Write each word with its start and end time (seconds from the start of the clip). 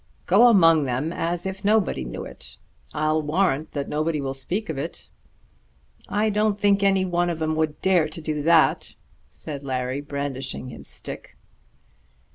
"Go 0.25 0.47
among 0.47 0.85
them 0.85 1.13
as 1.13 1.45
if 1.45 1.63
nobody 1.63 2.03
knew 2.03 2.25
it. 2.25 2.57
I'll 2.91 3.21
warrant 3.21 3.73
that 3.73 3.87
nobody 3.87 4.19
will 4.19 4.33
speak 4.33 4.67
of 4.67 4.79
it." 4.79 5.09
"I 6.09 6.31
don't 6.31 6.59
think 6.59 6.81
any 6.81 7.05
one 7.05 7.29
of 7.29 7.39
'em 7.39 7.53
would 7.57 7.79
dare 7.83 8.09
to 8.09 8.19
do 8.19 8.41
that," 8.41 8.95
said 9.29 9.61
Larry 9.61 10.01
brandishing 10.01 10.69
his 10.69 10.87
stick. 10.87 11.37